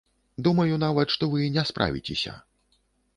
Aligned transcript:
Думаю 0.45 0.79
нават, 0.83 1.13
што 1.15 1.29
вы 1.33 1.43
не 1.57 1.63
справіцеся. 1.71 2.33